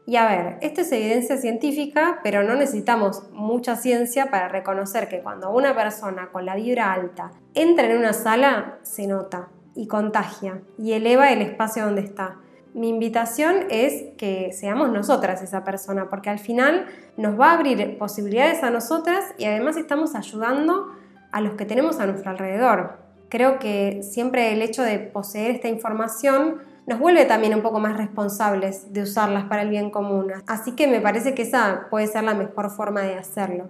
Y 0.08 0.16
a 0.16 0.28
ver, 0.28 0.58
esto 0.62 0.82
es 0.82 0.92
evidencia 0.92 1.38
científica, 1.38 2.20
pero 2.24 2.42
no 2.42 2.56
necesitamos 2.56 3.30
mucha 3.32 3.76
ciencia 3.76 4.32
para 4.32 4.48
reconocer 4.48 5.08
que 5.08 5.22
cuando 5.22 5.52
una 5.52 5.76
persona 5.76 6.30
con 6.32 6.48
la 6.48 6.56
vibra 6.56 6.92
alta 6.92 7.32
entra 7.54 7.86
en 7.86 7.98
una 8.00 8.14
sala, 8.14 8.80
se 8.82 9.06
nota 9.06 9.50
y 9.76 9.88
contagia 9.88 10.64
y 10.80 10.94
eleva 10.94 11.32
el 11.32 11.44
espacio 11.44 11.86
donde 11.86 12.02
está. 12.02 12.38
Mi 12.74 12.90
invitación 12.90 13.68
es 13.70 14.16
que 14.18 14.52
seamos 14.54 14.90
nosotras 14.90 15.44
esa 15.44 15.64
persona, 15.64 16.10
porque 16.10 16.32
al 16.32 16.40
final 16.40 16.88
nos 17.16 17.40
va 17.40 17.52
a 17.52 17.54
abrir 17.54 18.00
posibilidades 18.00 18.64
a 18.64 18.72
nosotras 18.72 19.24
y 19.38 19.46
además 19.46 19.78
estamos 19.78 20.16
ayudando 20.16 20.96
a 21.32 21.42
los 21.42 21.54
que 21.54 21.66
tenemos 21.66 22.00
a 22.00 22.08
nuestro 22.08 22.32
alrededor 22.32 23.09
creo 23.30 23.60
que 23.60 24.02
siempre 24.04 24.52
el 24.52 24.62
hecho 24.62 24.84
de 24.84 25.00
poseer 25.00 25.52
esta 25.52 25.68
información 25.68 26.58
nos 26.88 27.00
vuelve 27.00 27.26
también 27.26 27.54
un 27.54 27.62
poco 27.62 27.80
más 27.80 27.96
responsables 27.96 28.92
de 28.92 29.04
usarlas 29.04 29.46
para 29.46 29.62
el 29.62 29.70
bien 29.70 29.92
común. 29.92 30.32
Así 30.48 30.76
que 30.76 30.88
me 30.88 31.00
parece 31.00 31.36
que 31.36 31.44
esa 31.44 31.88
puede 31.92 32.08
ser 32.08 32.24
la 32.24 32.34
mejor 32.34 32.72
forma 32.72 33.02
de 33.02 33.14
hacerlo. 33.14 33.70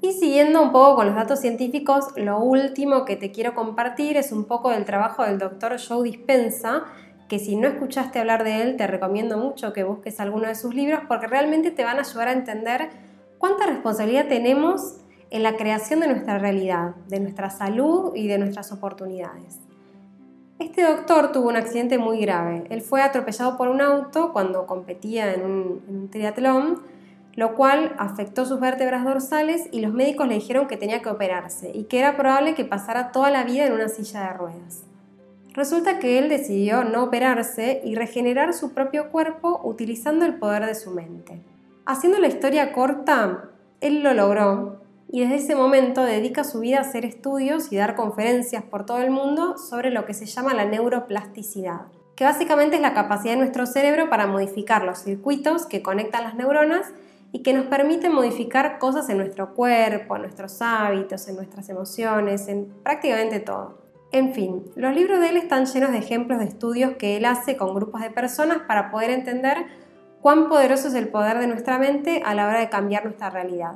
Y 0.00 0.14
siguiendo 0.14 0.60
un 0.60 0.72
poco 0.72 0.96
con 0.96 1.06
los 1.06 1.14
datos 1.14 1.38
científicos, 1.38 2.06
lo 2.16 2.40
último 2.40 3.04
que 3.04 3.14
te 3.14 3.30
quiero 3.30 3.54
compartir 3.54 4.16
es 4.16 4.32
un 4.32 4.46
poco 4.46 4.70
del 4.70 4.84
trabajo 4.84 5.22
del 5.22 5.38
doctor 5.38 5.76
Joe 5.78 6.02
Dispensa, 6.02 6.82
que 7.28 7.38
si 7.38 7.54
no 7.54 7.68
escuchaste 7.68 8.18
hablar 8.18 8.42
de 8.42 8.62
él, 8.62 8.76
te 8.76 8.88
recomiendo 8.88 9.38
mucho 9.38 9.72
que 9.72 9.84
busques 9.84 10.18
alguno 10.18 10.48
de 10.48 10.56
sus 10.56 10.74
libros 10.74 11.02
porque 11.06 11.28
realmente 11.28 11.70
te 11.70 11.84
van 11.84 11.98
a 11.98 12.00
ayudar 12.00 12.26
a 12.26 12.32
entender 12.32 12.90
cuánta 13.38 13.66
responsabilidad 13.66 14.26
tenemos 14.26 14.96
en 15.32 15.42
la 15.42 15.56
creación 15.56 16.00
de 16.00 16.08
nuestra 16.08 16.38
realidad, 16.38 16.94
de 17.08 17.18
nuestra 17.18 17.48
salud 17.48 18.12
y 18.14 18.28
de 18.28 18.36
nuestras 18.36 18.70
oportunidades. 18.70 19.60
Este 20.58 20.82
doctor 20.82 21.32
tuvo 21.32 21.48
un 21.48 21.56
accidente 21.56 21.96
muy 21.96 22.20
grave. 22.20 22.64
Él 22.68 22.82
fue 22.82 23.00
atropellado 23.00 23.56
por 23.56 23.68
un 23.68 23.80
auto 23.80 24.34
cuando 24.34 24.66
competía 24.66 25.32
en 25.32 25.42
un, 25.42 26.08
triatlón, 26.10 26.82
lo 27.34 27.54
cual 27.54 27.94
afectó 27.98 28.44
sus 28.44 28.60
vértebras 28.60 29.06
dorsales 29.06 29.70
y 29.72 29.80
los 29.80 29.94
médicos 29.94 30.28
le 30.28 30.34
dijeron 30.34 30.68
que 30.68 30.76
tenía 30.76 31.00
que 31.00 31.08
operarse 31.08 31.72
y 31.74 31.84
que 31.84 31.98
era 31.98 32.14
probable 32.14 32.54
que 32.54 32.66
pasara 32.66 33.10
toda 33.10 33.30
la 33.30 33.42
vida 33.42 33.64
en 33.64 33.72
una 33.72 33.88
silla 33.88 34.20
de 34.20 34.34
ruedas. 34.34 34.84
Resulta 35.54 35.98
que 35.98 36.18
él 36.18 36.28
decidió 36.28 36.84
no 36.84 37.04
operarse 37.04 37.80
y 37.82 37.94
regenerar 37.94 38.52
su 38.52 38.74
propio 38.74 39.08
cuerpo 39.10 39.62
utilizando 39.64 40.26
el 40.26 40.34
poder 40.34 40.66
de 40.66 40.74
su 40.74 40.90
mente. 40.90 41.40
Haciendo 41.86 42.18
la 42.18 42.28
historia 42.28 42.74
corta, 42.74 43.48
él 43.80 44.02
lo 44.02 44.12
logró 44.12 44.81
y 45.12 45.20
desde 45.20 45.36
ese 45.36 45.54
momento 45.54 46.02
dedica 46.02 46.42
su 46.42 46.60
vida 46.60 46.78
a 46.78 46.80
hacer 46.80 47.04
estudios 47.04 47.70
y 47.70 47.76
dar 47.76 47.94
conferencias 47.96 48.64
por 48.64 48.86
todo 48.86 48.96
el 48.98 49.10
mundo 49.10 49.58
sobre 49.58 49.90
lo 49.90 50.06
que 50.06 50.14
se 50.14 50.24
llama 50.24 50.54
la 50.54 50.64
neuroplasticidad, 50.64 51.82
que 52.16 52.24
básicamente 52.24 52.76
es 52.76 52.82
la 52.82 52.94
capacidad 52.94 53.34
de 53.34 53.40
nuestro 53.40 53.66
cerebro 53.66 54.08
para 54.08 54.26
modificar 54.26 54.84
los 54.84 55.00
circuitos 55.00 55.66
que 55.66 55.82
conectan 55.82 56.24
las 56.24 56.34
neuronas 56.34 56.86
y 57.30 57.42
que 57.42 57.52
nos 57.52 57.66
permite 57.66 58.08
modificar 58.08 58.78
cosas 58.78 59.06
en 59.10 59.18
nuestro 59.18 59.54
cuerpo, 59.54 60.16
en 60.16 60.22
nuestros 60.22 60.62
hábitos, 60.62 61.28
en 61.28 61.36
nuestras 61.36 61.68
emociones, 61.68 62.48
en 62.48 62.72
prácticamente 62.82 63.38
todo. 63.38 63.82
En 64.12 64.32
fin, 64.32 64.64
los 64.76 64.94
libros 64.94 65.20
de 65.20 65.28
él 65.28 65.36
están 65.36 65.66
llenos 65.66 65.92
de 65.92 65.98
ejemplos 65.98 66.38
de 66.38 66.46
estudios 66.46 66.96
que 66.96 67.18
él 67.18 67.26
hace 67.26 67.58
con 67.58 67.74
grupos 67.74 68.00
de 68.00 68.10
personas 68.10 68.60
para 68.66 68.90
poder 68.90 69.10
entender 69.10 69.66
cuán 70.22 70.48
poderoso 70.48 70.88
es 70.88 70.94
el 70.94 71.08
poder 71.08 71.38
de 71.38 71.48
nuestra 71.48 71.78
mente 71.78 72.22
a 72.24 72.34
la 72.34 72.46
hora 72.46 72.60
de 72.60 72.70
cambiar 72.70 73.04
nuestra 73.04 73.28
realidad. 73.28 73.74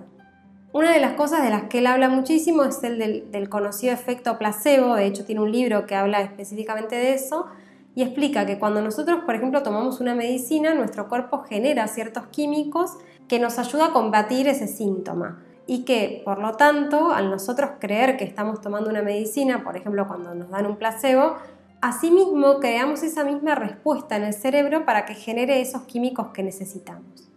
Una 0.76 0.92
de 0.92 1.00
las 1.00 1.14
cosas 1.14 1.42
de 1.42 1.48
las 1.48 1.70
que 1.70 1.78
él 1.78 1.86
habla 1.86 2.10
muchísimo 2.10 2.62
es 2.64 2.84
el 2.84 2.98
del, 3.32 3.48
conocido 3.48 3.94
efecto 3.94 4.36
placebo, 4.36 4.94
de 4.94 5.06
hecho 5.06 5.24
tiene 5.24 5.40
un 5.40 5.50
libro 5.50 5.86
que 5.86 5.94
habla 5.94 6.20
específicamente 6.20 6.96
de 6.96 7.14
eso, 7.14 7.46
y 7.94 8.02
explica 8.02 8.44
que 8.44 8.58
cuando 8.58 8.82
nosotros, 8.82 9.24
por 9.24 9.34
ejemplo, 9.34 9.62
tomamos 9.62 10.02
una 10.02 10.14
medicina, 10.14 10.74
nuestro 10.74 11.08
cuerpo 11.08 11.44
genera 11.44 11.88
ciertos 11.88 12.26
químicos 12.26 12.98
que 13.26 13.38
nos 13.38 13.58
ayuda 13.58 13.86
a 13.86 13.92
combatir 13.94 14.48
ese 14.48 14.66
síntoma 14.66 15.42
y 15.66 15.86
que, 15.86 16.20
por 16.26 16.40
lo 16.40 16.52
tanto, 16.58 17.10
al 17.10 17.30
nosotros 17.30 17.70
creer 17.80 18.18
que 18.18 18.24
estamos 18.24 18.60
tomando 18.60 18.90
una 18.90 19.00
medicina, 19.00 19.64
por 19.64 19.78
ejemplo, 19.78 20.06
cuando 20.06 20.34
nos 20.34 20.50
dan 20.50 20.66
un 20.66 20.76
placebo, 20.76 21.36
asimismo 21.80 22.60
creamos 22.60 23.02
esa 23.02 23.24
misma 23.24 23.54
respuesta 23.54 24.16
en 24.16 24.24
el 24.24 24.34
cerebro 24.34 24.84
para 24.84 25.06
que 25.06 25.14
genere 25.14 25.62
esos 25.62 25.84
químicos 25.84 26.32
que 26.34 26.42
necesitamos. 26.42 27.30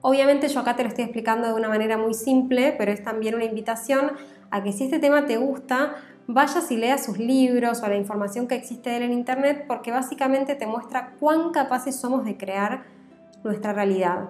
Obviamente 0.00 0.48
yo 0.48 0.60
acá 0.60 0.76
te 0.76 0.82
lo 0.84 0.88
estoy 0.88 1.04
explicando 1.04 1.48
de 1.48 1.54
una 1.54 1.68
manera 1.68 1.98
muy 1.98 2.14
simple, 2.14 2.74
pero 2.78 2.92
es 2.92 3.02
también 3.02 3.34
una 3.34 3.44
invitación 3.44 4.12
a 4.50 4.62
que 4.62 4.72
si 4.72 4.84
este 4.84 4.98
tema 4.98 5.26
te 5.26 5.36
gusta, 5.36 5.96
vayas 6.28 6.70
y 6.70 6.76
leas 6.76 7.04
sus 7.04 7.18
libros 7.18 7.82
o 7.82 7.88
la 7.88 7.96
información 7.96 8.46
que 8.46 8.54
existe 8.54 8.90
de 8.90 8.98
él 8.98 9.02
en 9.04 9.12
Internet, 9.12 9.64
porque 9.66 9.90
básicamente 9.90 10.54
te 10.54 10.66
muestra 10.66 11.14
cuán 11.18 11.50
capaces 11.50 11.96
somos 11.96 12.24
de 12.24 12.36
crear 12.36 12.84
nuestra 13.42 13.72
realidad. 13.72 14.28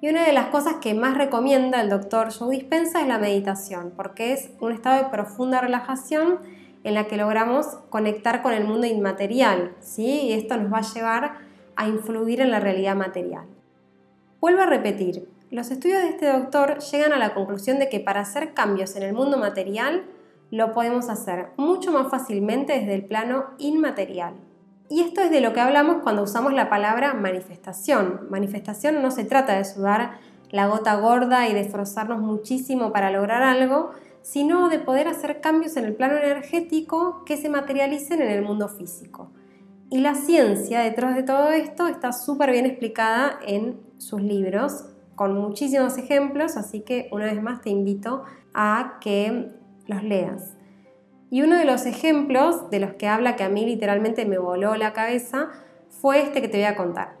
Y 0.00 0.08
una 0.08 0.24
de 0.24 0.32
las 0.32 0.46
cosas 0.46 0.76
que 0.80 0.94
más 0.94 1.16
recomienda 1.16 1.80
el 1.80 1.88
doctor 1.90 2.32
Joe 2.32 2.54
Dispensa 2.54 3.00
es 3.00 3.08
la 3.08 3.18
meditación, 3.18 3.92
porque 3.96 4.32
es 4.32 4.50
un 4.60 4.72
estado 4.72 5.02
de 5.02 5.10
profunda 5.10 5.60
relajación 5.60 6.38
en 6.84 6.94
la 6.94 7.06
que 7.06 7.16
logramos 7.16 7.66
conectar 7.90 8.42
con 8.42 8.52
el 8.52 8.64
mundo 8.64 8.86
inmaterial, 8.86 9.74
¿sí? 9.80 10.20
Y 10.22 10.32
esto 10.32 10.56
nos 10.56 10.72
va 10.72 10.78
a 10.78 10.94
llevar 10.94 11.38
a 11.74 11.88
influir 11.88 12.40
en 12.40 12.50
la 12.50 12.60
realidad 12.60 12.94
material. 12.94 13.55
Vuelvo 14.40 14.62
a 14.62 14.66
repetir, 14.66 15.28
los 15.50 15.70
estudios 15.70 16.02
de 16.02 16.10
este 16.10 16.30
doctor 16.30 16.78
llegan 16.80 17.12
a 17.12 17.18
la 17.18 17.32
conclusión 17.32 17.78
de 17.78 17.88
que 17.88 18.00
para 18.00 18.20
hacer 18.20 18.52
cambios 18.52 18.94
en 18.96 19.02
el 19.02 19.14
mundo 19.14 19.38
material 19.38 20.04
lo 20.50 20.72
podemos 20.72 21.08
hacer 21.08 21.48
mucho 21.56 21.90
más 21.90 22.08
fácilmente 22.10 22.74
desde 22.74 22.94
el 22.94 23.04
plano 23.06 23.46
inmaterial. 23.58 24.34
Y 24.88 25.00
esto 25.00 25.20
es 25.20 25.30
de 25.30 25.40
lo 25.40 25.52
que 25.52 25.60
hablamos 25.60 26.02
cuando 26.02 26.22
usamos 26.22 26.52
la 26.52 26.68
palabra 26.68 27.14
manifestación. 27.14 28.26
Manifestación 28.30 29.02
no 29.02 29.10
se 29.10 29.24
trata 29.24 29.56
de 29.56 29.64
sudar 29.64 30.18
la 30.50 30.66
gota 30.66 30.94
gorda 30.96 31.48
y 31.48 31.54
de 31.54 31.68
muchísimo 32.18 32.92
para 32.92 33.10
lograr 33.10 33.42
algo, 33.42 33.92
sino 34.22 34.68
de 34.68 34.78
poder 34.78 35.08
hacer 35.08 35.40
cambios 35.40 35.76
en 35.76 35.86
el 35.86 35.94
plano 35.94 36.18
energético 36.18 37.24
que 37.24 37.36
se 37.36 37.48
materialicen 37.48 38.22
en 38.22 38.30
el 38.30 38.42
mundo 38.42 38.68
físico. 38.68 39.30
Y 39.88 40.00
la 40.00 40.16
ciencia 40.16 40.80
detrás 40.80 41.14
de 41.14 41.22
todo 41.22 41.50
esto 41.50 41.86
está 41.86 42.12
súper 42.12 42.50
bien 42.50 42.66
explicada 42.66 43.38
en 43.46 43.80
sus 43.98 44.20
libros, 44.20 44.86
con 45.14 45.38
muchísimos 45.38 45.96
ejemplos, 45.96 46.56
así 46.56 46.80
que 46.80 47.08
una 47.12 47.26
vez 47.26 47.40
más 47.40 47.60
te 47.60 47.70
invito 47.70 48.24
a 48.52 48.98
que 49.00 49.52
los 49.86 50.02
leas. 50.02 50.56
Y 51.30 51.42
uno 51.42 51.56
de 51.56 51.64
los 51.64 51.86
ejemplos 51.86 52.68
de 52.70 52.80
los 52.80 52.94
que 52.94 53.06
habla 53.06 53.36
que 53.36 53.44
a 53.44 53.48
mí 53.48 53.64
literalmente 53.64 54.26
me 54.26 54.38
voló 54.38 54.74
la 54.74 54.92
cabeza 54.92 55.50
fue 55.88 56.20
este 56.20 56.42
que 56.42 56.48
te 56.48 56.58
voy 56.58 56.66
a 56.66 56.76
contar. 56.76 57.16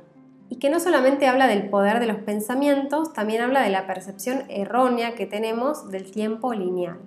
Y 0.48 0.56
que 0.56 0.68
no 0.68 0.80
solamente 0.80 1.28
habla 1.28 1.46
del 1.46 1.70
poder 1.70 2.00
de 2.00 2.06
los 2.06 2.18
pensamientos, 2.18 3.12
también 3.12 3.42
habla 3.42 3.62
de 3.62 3.70
la 3.70 3.86
percepción 3.86 4.42
errónea 4.48 5.14
que 5.14 5.26
tenemos 5.26 5.88
del 5.90 6.10
tiempo 6.10 6.52
lineal. 6.52 6.98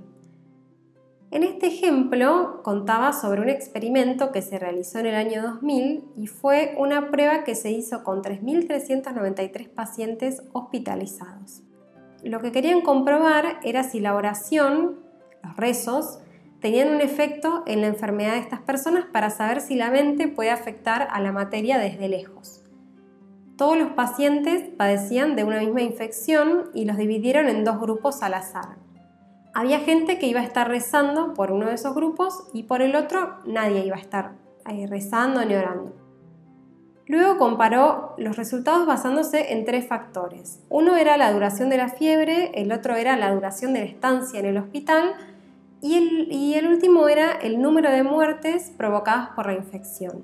En 1.31 1.43
este 1.43 1.67
ejemplo 1.67 2.61
contaba 2.63 3.13
sobre 3.13 3.41
un 3.41 3.49
experimento 3.49 4.31
que 4.31 4.41
se 4.41 4.57
realizó 4.57 4.97
en 4.97 5.05
el 5.05 5.15
año 5.15 5.43
2000 5.43 6.03
y 6.17 6.25
fue 6.25 6.73
una 6.79 7.11
prueba 7.11 7.43
que 7.43 7.53
se 7.53 7.69
hizo 7.69 8.03
con 8.03 8.23
3.393 8.23 9.69
pacientes 9.69 10.41
hospitalizados. 10.53 11.61
Lo 12.23 12.39
que 12.39 12.51
querían 12.51 12.81
comprobar 12.81 13.59
era 13.63 13.83
si 13.83 13.99
la 13.99 14.15
oración, 14.15 15.01
los 15.43 15.55
rezos, 15.55 16.17
tenían 16.61 16.95
un 16.95 17.01
efecto 17.01 17.63
en 17.67 17.81
la 17.81 17.87
enfermedad 17.87 18.33
de 18.33 18.39
estas 18.39 18.61
personas 18.61 19.05
para 19.05 19.29
saber 19.29 19.61
si 19.61 19.75
la 19.75 19.91
mente 19.91 20.27
puede 20.29 20.49
afectar 20.49 21.07
a 21.11 21.21
la 21.21 21.31
materia 21.31 21.77
desde 21.77 22.09
lejos. 22.09 22.63
Todos 23.55 23.77
los 23.77 23.91
pacientes 23.91 24.63
padecían 24.77 25.35
de 25.35 25.43
una 25.43 25.59
misma 25.59 25.83
infección 25.83 26.71
y 26.73 26.85
los 26.85 26.97
dividieron 26.97 27.49
en 27.49 27.63
dos 27.63 27.79
grupos 27.79 28.23
al 28.23 28.33
azar. 28.33 28.88
Había 29.53 29.79
gente 29.79 30.19
que 30.19 30.27
iba 30.27 30.41
a 30.41 30.43
estar 30.43 30.67
rezando 30.67 31.33
por 31.33 31.51
uno 31.51 31.67
de 31.67 31.73
esos 31.73 31.95
grupos 31.95 32.47
y 32.53 32.63
por 32.63 32.81
el 32.81 32.95
otro 32.95 33.37
nadie 33.45 33.85
iba 33.85 33.95
a 33.95 33.99
estar 33.99 34.33
ahí 34.63 34.85
rezando 34.85 35.43
ni 35.43 35.55
orando. 35.55 35.93
Luego 37.07 37.39
comparó 37.39 38.13
los 38.17 38.37
resultados 38.37 38.85
basándose 38.85 39.53
en 39.53 39.65
tres 39.65 39.87
factores. 39.87 40.59
Uno 40.69 40.95
era 40.95 41.17
la 41.17 41.33
duración 41.33 41.69
de 41.69 41.77
la 41.77 41.89
fiebre, 41.89 42.51
el 42.53 42.71
otro 42.71 42.95
era 42.95 43.17
la 43.17 43.33
duración 43.33 43.73
de 43.73 43.79
la 43.79 43.85
estancia 43.87 44.39
en 44.39 44.45
el 44.45 44.57
hospital 44.57 45.15
y 45.81 46.53
el, 46.53 46.67
último 46.67 47.07
era 47.07 47.31
el 47.31 47.61
número 47.61 47.89
de 47.89 48.03
muertes 48.03 48.71
provocadas 48.77 49.29
por 49.29 49.47
la 49.47 49.53
infección. 49.53 50.23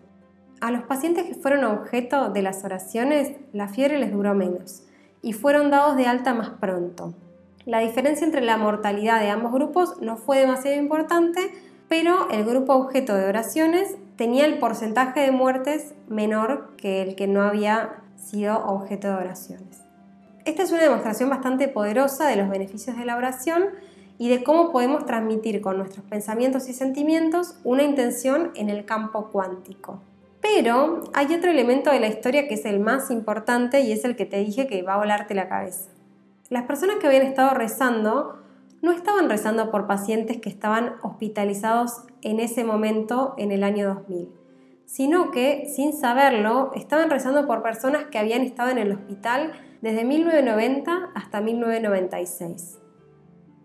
A 0.62 0.70
los 0.70 0.84
pacientes 0.84 1.25
que 1.25 1.34
fueron 1.34 1.63
objeto 1.63 2.29
de 2.29 2.44
las 2.44 2.63
oraciones, 2.63 3.34
la 3.51 3.67
fiebre 3.67 3.98
les 3.98 4.12
duró 4.12 4.36
menos 4.36 4.84
y 5.24 5.34
fueron 5.34 5.72
dados 5.72 5.96
de 5.96 6.05
alta 6.05 6.36
más 6.36 6.50
pronto. 6.50 7.15
La 7.65 7.79
diferencia 7.79 8.25
entre 8.25 8.41
la 8.41 8.57
mortalidad 8.57 9.19
de 9.19 9.31
ambos 9.31 9.51
grupos 9.51 10.00
no 10.00 10.17
fue 10.17 10.38
demasiado 10.39 10.77
importante, 10.77 11.51
pero 11.89 12.29
el 12.29 12.45
grupo 12.45 12.74
objeto 12.74 13.15
de 13.15 13.25
oraciones 13.25 13.95
tenía 14.17 14.45
el 14.45 14.60
porcentaje 14.60 15.22
de 15.22 15.31
muertes 15.31 15.95
menor 16.07 16.75
que 16.77 17.01
el 17.01 17.15
que 17.15 17.27
no 17.27 17.41
había 17.41 18.03
sido 18.17 18.63
objeto 18.67 19.07
de 19.07 19.15
oraciones. 19.15 19.81
Esta 20.45 20.62
es 20.62 20.72
una 20.72 20.84
demostración 20.84 21.27
bastante 21.31 21.67
poderosa 21.67 22.27
de 22.27 22.36
los 22.36 22.50
beneficios 22.50 22.98
de 22.98 23.05
la 23.05 23.17
oración 23.17 23.69
y 24.19 24.29
de 24.29 24.43
cómo 24.43 24.72
podemos 24.72 25.07
transmitir 25.07 25.60
con 25.60 25.79
nuestros 25.79 26.05
pensamientos 26.05 26.69
y 26.69 26.74
sentimientos 26.74 27.55
una 27.63 27.81
intención 27.81 28.51
en 28.53 28.69
el 28.69 28.86
campo 28.86 29.31
cuántico. 29.31 30.01
Pero 30.39 31.01
hay 31.15 31.34
otro 31.34 31.50
elemento 31.50 31.89
de 31.89 32.00
la 32.00 32.07
historia 32.07 32.48
que 32.48 32.53
es 32.53 32.65
el 32.65 32.79
más 32.79 33.10
importante 33.10 33.81
y 33.81 33.91
es 33.91 34.05
el 34.05 34.15
que 34.15 34.27
te 34.27 34.38
dije 34.38 34.67
que 34.67 34.84
va 34.84 34.93
a 34.93 34.98
volarte 34.98 35.34
la 35.34 35.50
cabeza. 35.50 35.94
Las 36.49 36.63
personas 36.63 36.97
que 36.97 37.07
habían 37.07 37.23
estado 37.23 37.55
rezando 37.55 38.39
no 38.83 38.91
estaban 38.91 39.29
rezando 39.29 39.71
por 39.71 39.87
pacientes 39.87 40.39
que 40.39 40.49
estaban 40.49 40.93
hospitalizados 41.01 42.03
en 42.21 42.39
ese 42.39 42.63
momento 42.63 43.33
en 43.37 43.51
el 43.51 43.63
año 43.63 43.87
2000, 43.87 44.29
sino 44.85 45.31
que, 45.31 45.67
sin 45.75 45.91
saberlo, 45.93 46.71
estaban 46.75 47.09
rezando 47.09 47.47
por 47.47 47.63
personas 47.63 48.05
que 48.05 48.19
habían 48.19 48.41
estado 48.41 48.69
en 48.69 48.77
el 48.77 48.91
hospital 48.91 49.53
desde 49.81 50.03
1990 50.03 51.09
hasta 51.15 51.41
1996. 51.41 52.77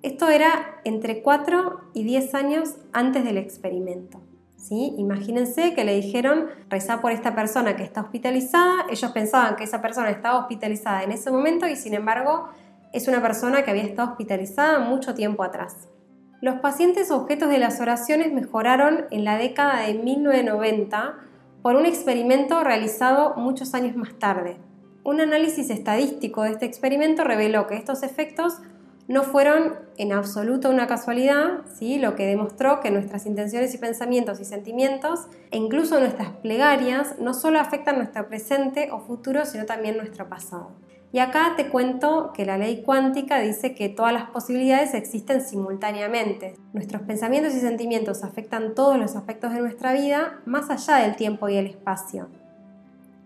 Esto 0.03 0.31
era 0.31 0.81
entre 0.85 1.21
4 1.21 1.81
y 1.93 2.05
10 2.05 2.35
años 2.35 2.77
antes 2.95 3.25
del 3.25 3.37
experimento. 3.37 4.23
¿sí? 4.57 4.95
Imagínense 4.97 5.75
que 5.75 5.85
le 5.85 5.95
dijeron 5.97 6.47
rezar 6.71 7.03
por 7.03 7.13
esta 7.13 7.35
persona 7.35 7.77
que 7.77 7.83
está 7.83 8.01
hospitalizada, 8.01 8.87
ellos 8.89 9.13
pensaban 9.13 9.57
que 9.57 9.65
esa 9.65 9.83
persona 9.83 10.09
estaba 10.09 10.39
hospitalizada 10.39 11.03
en 11.03 11.13
ese 11.13 11.31
momento 11.31 11.69
y 11.69 11.77
sin 11.77 11.93
embargo 11.93 12.49
es 12.93 13.09
una 13.09 13.23
persona 13.23 13.63
que 13.63 13.71
había 13.71 13.85
estado 13.85 14.11
hospitalizada 14.11 14.79
mucho 14.79 15.15
tiempo 15.15 15.43
atrás. 15.43 15.89
Los 16.41 16.57
pacientes 16.61 17.11
objetos 17.11 17.51
de 17.51 17.59
las 17.59 17.81
oraciones 17.81 18.33
mejoraron 18.33 19.05
en 19.11 19.25
la 19.25 19.37
década 19.37 19.83
de 19.83 19.95
1990 19.95 21.15
por 21.63 21.77
un 21.77 21.85
experimento 21.85 22.65
realizado 22.65 23.35
muchos 23.37 23.75
años 23.75 23.95
más 23.95 24.19
tarde. 24.19 24.57
Un 25.05 25.21
análisis 25.21 25.71
estadístico 25.71 26.43
de 26.43 26.51
este 26.51 26.67
experimento 26.67 27.25
reveló 27.25 27.67
que 27.67 27.77
estos 27.77 28.03
efectos 28.03 28.59
no 29.07 29.23
fueron 29.25 29.75
en 29.97 30.13
absoluto 30.13 30.71
una 30.71 30.87
casualidad, 30.87 31.63
¿sí? 31.75 31.99
lo 31.99 32.15
que 32.15 32.27
demostró 32.27 32.81
que 32.81 32.91
nuestras 32.91 33.27
intenciones 33.27 33.75
y 33.75 33.79
pensamientos 33.79 34.41
y 34.41 34.45
sentimientos, 34.45 35.27
e 35.51 35.59
incluso 35.59 35.99
nuestras 35.99 36.29
plegarias, 36.29 37.19
no 37.19 37.35
solo 37.35 37.59
afectan 37.59 37.97
nuestro 37.97 38.29
presente 38.29 38.91
o 38.93 39.01
futuro, 39.01 39.45
sino 39.47 39.67
también 39.67 39.97
nuestro 39.97 40.29
pasado. 40.29 40.71
Y 41.13 41.19
acá 41.19 41.55
te 41.57 41.69
cuento 41.69 42.33
que 42.33 42.47
la 42.47 42.57
ley 42.57 42.83
cuántica 42.83 43.41
dice 43.41 43.75
que 43.75 43.89
todas 43.89 44.13
las 44.13 44.31
posibilidades 44.31 44.95
existen 44.95 45.43
simultáneamente. 45.43 46.55
Nuestros 46.73 47.03
pensamientos 47.03 47.55
y 47.55 47.61
sentimientos 47.61 48.23
afectan 48.23 48.75
todos 48.77 48.97
los 48.97 49.17
aspectos 49.17 49.53
de 49.53 49.61
nuestra 49.61 49.93
vida, 49.93 50.41
más 50.47 50.71
allá 50.71 51.05
del 51.05 51.17
tiempo 51.17 51.49
y 51.49 51.57
el 51.57 51.67
espacio. 51.67 52.29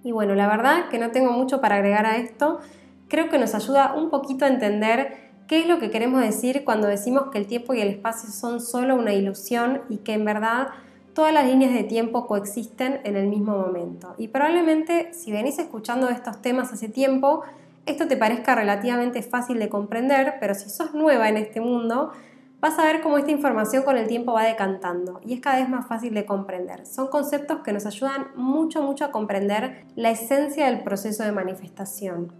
Y 0.02 0.12
bueno, 0.12 0.34
la 0.34 0.46
verdad 0.46 0.88
que 0.88 0.98
no 0.98 1.10
tengo 1.10 1.32
mucho 1.32 1.60
para 1.60 1.76
agregar 1.76 2.06
a 2.06 2.16
esto. 2.16 2.60
Creo 3.08 3.28
que 3.28 3.38
nos 3.38 3.54
ayuda 3.54 3.94
un 3.94 4.08
poquito 4.08 4.46
a 4.46 4.48
entender 4.48 5.32
qué 5.46 5.60
es 5.60 5.66
lo 5.66 5.78
que 5.78 5.90
queremos 5.90 6.22
decir 6.22 6.64
cuando 6.64 6.86
decimos 6.88 7.24
que 7.30 7.38
el 7.38 7.46
tiempo 7.46 7.74
y 7.74 7.82
el 7.82 7.88
espacio 7.88 8.30
son 8.30 8.62
solo 8.62 8.96
una 8.96 9.12
ilusión 9.12 9.82
y 9.90 9.98
que 9.98 10.14
en 10.14 10.24
verdad 10.24 10.68
todas 11.14 11.32
las 11.32 11.46
líneas 11.46 11.72
de 11.72 11.84
tiempo 11.84 12.26
coexisten 12.26 13.00
en 13.04 13.16
el 13.16 13.28
mismo 13.28 13.56
momento. 13.58 14.14
Y 14.18 14.28
probablemente 14.28 15.12
si 15.12 15.32
venís 15.32 15.58
escuchando 15.58 16.08
estos 16.08 16.40
temas 16.42 16.72
hace 16.72 16.88
tiempo, 16.88 17.42
esto 17.86 18.08
te 18.08 18.16
parezca 18.16 18.54
relativamente 18.54 19.22
fácil 19.22 19.58
de 19.58 19.68
comprender, 19.68 20.34
pero 20.40 20.54
si 20.54 20.70
sos 20.70 20.94
nueva 20.94 21.28
en 21.28 21.36
este 21.36 21.60
mundo, 21.60 22.12
vas 22.60 22.78
a 22.78 22.84
ver 22.84 23.02
cómo 23.02 23.18
esta 23.18 23.30
información 23.30 23.82
con 23.82 23.98
el 23.98 24.06
tiempo 24.06 24.32
va 24.32 24.44
decantando 24.44 25.20
y 25.22 25.34
es 25.34 25.40
cada 25.40 25.58
vez 25.58 25.68
más 25.68 25.86
fácil 25.86 26.14
de 26.14 26.24
comprender. 26.24 26.86
Son 26.86 27.08
conceptos 27.08 27.60
que 27.60 27.72
nos 27.72 27.84
ayudan 27.84 28.28
mucho, 28.36 28.82
mucho 28.82 29.04
a 29.04 29.10
comprender 29.10 29.84
la 29.96 30.10
esencia 30.10 30.66
del 30.66 30.82
proceso 30.82 31.24
de 31.24 31.32
manifestación. 31.32 32.32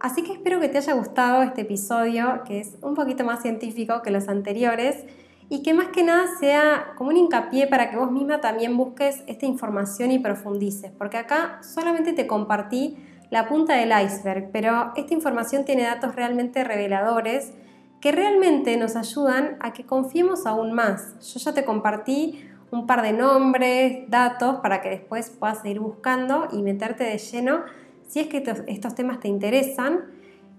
Así 0.00 0.22
que 0.22 0.32
espero 0.32 0.60
que 0.60 0.68
te 0.68 0.78
haya 0.78 0.92
gustado 0.92 1.42
este 1.42 1.62
episodio, 1.62 2.42
que 2.46 2.60
es 2.60 2.76
un 2.82 2.94
poquito 2.94 3.24
más 3.24 3.42
científico 3.42 4.02
que 4.02 4.10
los 4.10 4.28
anteriores 4.28 5.04
y 5.48 5.62
que 5.62 5.72
más 5.74 5.88
que 5.88 6.04
nada 6.04 6.26
sea 6.38 6.92
como 6.96 7.10
un 7.10 7.16
hincapié 7.16 7.66
para 7.66 7.90
que 7.90 7.96
vos 7.96 8.12
misma 8.12 8.40
también 8.40 8.76
busques 8.76 9.24
esta 9.26 9.46
información 9.46 10.12
y 10.12 10.18
profundices, 10.18 10.92
porque 10.92 11.16
acá 11.16 11.60
solamente 11.62 12.12
te 12.12 12.26
compartí 12.26 12.98
la 13.30 13.48
punta 13.48 13.74
del 13.74 13.92
iceberg, 14.04 14.50
pero 14.52 14.92
esta 14.96 15.14
información 15.14 15.64
tiene 15.64 15.82
datos 15.82 16.14
realmente 16.14 16.64
reveladores 16.64 17.52
que 18.00 18.12
realmente 18.12 18.76
nos 18.76 18.96
ayudan 18.96 19.56
a 19.60 19.72
que 19.72 19.84
confiemos 19.84 20.46
aún 20.46 20.72
más. 20.72 21.14
Yo 21.32 21.40
ya 21.40 21.52
te 21.52 21.64
compartí 21.64 22.48
un 22.70 22.86
par 22.86 23.02
de 23.02 23.12
nombres, 23.12 24.08
datos, 24.08 24.56
para 24.60 24.80
que 24.80 24.90
después 24.90 25.30
puedas 25.30 25.62
seguir 25.62 25.80
buscando 25.80 26.48
y 26.52 26.62
meterte 26.62 27.04
de 27.04 27.18
lleno 27.18 27.62
si 28.06 28.20
es 28.20 28.28
que 28.28 28.42
estos 28.66 28.94
temas 28.94 29.20
te 29.20 29.28
interesan. 29.28 30.04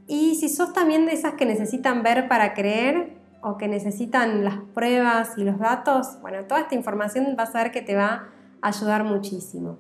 Y 0.08 0.36
si 0.36 0.50
sos 0.50 0.74
también 0.74 1.06
de 1.06 1.14
esas 1.14 1.34
que 1.34 1.46
necesitan 1.46 2.04
ver 2.04 2.28
para 2.28 2.54
creer 2.54 3.18
o 3.42 3.58
que 3.58 3.68
necesitan 3.68 4.44
las 4.44 4.58
pruebas 4.74 5.38
y 5.38 5.44
los 5.44 5.60
datos, 5.60 6.20
bueno, 6.22 6.44
toda 6.46 6.62
esta 6.62 6.76
información 6.76 7.36
vas 7.38 7.56
a 7.56 7.64
ver 7.64 7.72
que 7.72 7.82
te 7.82 7.96
va 7.96 8.28
a 8.62 8.68
ayudar 8.68 9.04
muchísimo. 9.04 9.78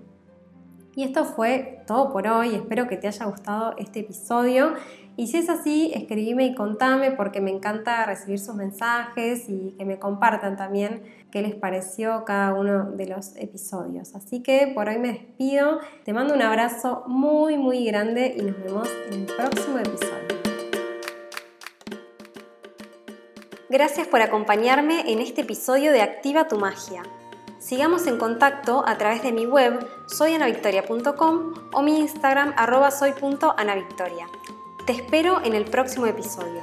Y 0.95 1.03
esto 1.03 1.25
fue 1.25 1.83
todo 1.87 2.11
por 2.11 2.27
hoy, 2.27 2.55
espero 2.55 2.87
que 2.87 2.97
te 2.97 3.07
haya 3.07 3.25
gustado 3.25 3.75
este 3.77 4.01
episodio. 4.01 4.73
Y 5.15 5.27
si 5.27 5.37
es 5.37 5.49
así, 5.49 5.91
escribime 5.93 6.45
y 6.45 6.55
contame 6.55 7.11
porque 7.11 7.41
me 7.41 7.51
encanta 7.51 8.05
recibir 8.05 8.39
sus 8.39 8.55
mensajes 8.55 9.49
y 9.49 9.75
que 9.77 9.83
me 9.83 9.99
compartan 9.99 10.55
también 10.55 11.03
qué 11.29 11.41
les 11.41 11.55
pareció 11.55 12.23
cada 12.25 12.53
uno 12.53 12.91
de 12.91 13.07
los 13.07 13.35
episodios. 13.35 14.15
Así 14.15 14.41
que 14.41 14.71
por 14.73 14.87
hoy 14.87 14.97
me 14.97 15.09
despido, 15.09 15.79
te 16.05 16.13
mando 16.13 16.33
un 16.33 16.41
abrazo 16.41 17.03
muy 17.07 17.57
muy 17.57 17.85
grande 17.85 18.33
y 18.37 18.41
nos 18.43 18.63
vemos 18.63 18.89
en 19.11 19.21
el 19.21 19.25
próximo 19.25 19.77
episodio. 19.79 20.39
Gracias 23.69 24.07
por 24.07 24.21
acompañarme 24.21 25.11
en 25.11 25.19
este 25.19 25.41
episodio 25.41 25.91
de 25.91 26.01
Activa 26.01 26.47
tu 26.47 26.57
Magia. 26.57 27.03
Sigamos 27.59 28.07
en 28.07 28.17
contacto 28.17 28.83
a 28.87 28.97
través 28.97 29.21
de 29.21 29.33
mi 29.33 29.45
web 29.45 29.85
soyanavictoria.com 30.07 31.53
o 31.73 31.81
mi 31.81 31.99
Instagram 31.99 32.53
arroba 32.55 32.89
soy.anavictoria. 32.89 34.27
Te 34.85 34.93
espero 34.93 35.43
en 35.43 35.53
el 35.53 35.65
próximo 35.65 36.05
episodio. 36.05 36.61